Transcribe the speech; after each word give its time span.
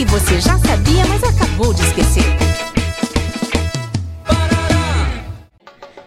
que 0.00 0.04
você 0.06 0.40
já 0.40 0.56
sabia, 0.56 1.04
mas 1.06 1.22
acabou 1.22 1.74
de 1.74 1.82
esquecer. 1.82 2.24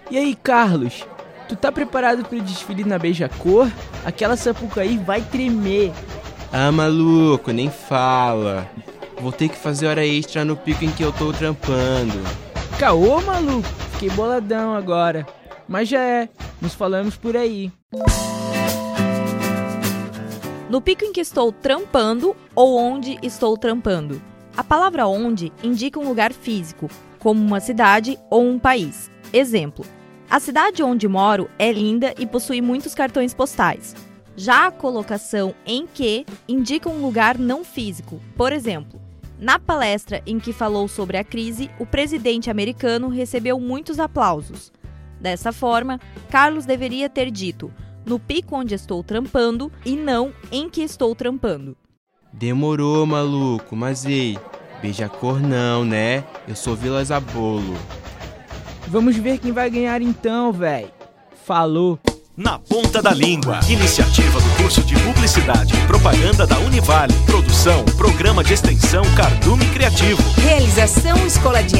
E 0.09 0.17
aí, 0.17 0.33
Carlos? 0.33 1.05
Tu 1.47 1.55
tá 1.55 1.71
preparado 1.71 2.25
pro 2.25 2.41
desfile 2.41 2.83
na 2.83 2.97
Beija-Cor? 2.97 3.69
Aquela 4.03 4.35
Sapucaí 4.35 4.97
vai 4.97 5.21
tremer. 5.21 5.91
Ah, 6.51 6.71
maluco, 6.71 7.51
nem 7.51 7.69
fala. 7.69 8.67
Vou 9.21 9.31
ter 9.31 9.47
que 9.47 9.57
fazer 9.57 9.85
hora 9.85 10.03
extra 10.03 10.43
no 10.43 10.55
pico 10.55 10.83
em 10.83 10.89
que 10.89 11.03
eu 11.03 11.13
tô 11.13 11.31
trampando. 11.31 12.19
Caô, 12.79 13.21
maluco? 13.21 13.69
Fiquei 13.91 14.09
boladão 14.09 14.73
agora. 14.73 15.23
Mas 15.67 15.87
já 15.87 15.99
é, 15.99 16.29
nos 16.59 16.73
falamos 16.73 17.15
por 17.15 17.37
aí. 17.37 17.71
No 20.73 20.81
pico 20.81 21.05
em 21.05 21.13
que 21.13 21.21
estou 21.21 21.51
trampando 21.51 22.35
ou 22.55 22.79
onde 22.79 23.19
estou 23.21 23.55
trampando. 23.55 24.19
A 24.57 24.63
palavra 24.63 25.05
onde 25.05 25.53
indica 25.61 25.99
um 25.99 26.07
lugar 26.07 26.33
físico, 26.33 26.89
como 27.19 27.39
uma 27.39 27.59
cidade 27.59 28.17
ou 28.27 28.43
um 28.43 28.57
país. 28.57 29.11
Exemplo: 29.31 29.85
A 30.27 30.39
cidade 30.39 30.81
onde 30.81 31.07
moro 31.07 31.47
é 31.59 31.71
linda 31.71 32.15
e 32.17 32.25
possui 32.25 32.59
muitos 32.59 32.95
cartões 32.95 33.35
postais. 33.35 33.95
Já 34.35 34.65
a 34.65 34.71
colocação 34.71 35.53
em 35.63 35.85
que 35.85 36.25
indica 36.47 36.89
um 36.89 37.03
lugar 37.03 37.37
não 37.37 37.63
físico. 37.63 38.19
Por 38.35 38.51
exemplo, 38.51 38.99
na 39.37 39.59
palestra 39.59 40.23
em 40.25 40.39
que 40.39 40.51
falou 40.51 40.87
sobre 40.87 41.17
a 41.17 41.23
crise, 41.23 41.69
o 41.77 41.85
presidente 41.85 42.49
americano 42.49 43.09
recebeu 43.09 43.59
muitos 43.59 43.99
aplausos. 43.99 44.71
Dessa 45.21 45.53
forma, 45.53 45.99
Carlos 46.31 46.65
deveria 46.65 47.07
ter 47.07 47.29
dito 47.29 47.71
no 48.05 48.19
pico 48.19 48.55
onde 48.55 48.75
estou 48.75 49.03
trampando 49.03 49.71
e 49.85 49.95
não 49.95 50.33
em 50.51 50.69
que 50.69 50.81
estou 50.81 51.15
trampando. 51.15 51.75
Demorou, 52.31 53.05
maluco, 53.05 53.75
mas 53.75 54.05
ei, 54.05 54.37
beija-cor 54.81 55.39
não, 55.39 55.85
né? 55.85 56.23
Eu 56.47 56.55
sou 56.55 56.75
Vilas 56.75 57.11
Abolo. 57.11 57.75
Vamos 58.87 59.15
ver 59.15 59.37
quem 59.37 59.51
vai 59.51 59.69
ganhar 59.69 60.01
então, 60.01 60.51
véi. 60.51 60.89
Falou! 61.45 61.99
Na 62.35 62.57
Ponta 62.57 62.99
da 62.99 63.11
Língua. 63.13 63.59
Iniciativa 63.69 64.41
do 64.41 64.49
curso 64.57 64.81
de 64.81 64.95
Publicidade 65.01 65.75
e 65.75 65.85
Propaganda 65.85 66.47
da 66.47 66.57
Univale. 66.57 67.13
Produção, 67.27 67.85
Programa 67.95 68.43
de 68.43 68.53
Extensão 68.53 69.03
Cardume 69.15 69.63
Criativo. 69.67 70.19
Realização 70.41 71.27
Escola 71.27 71.61
de 71.61 71.79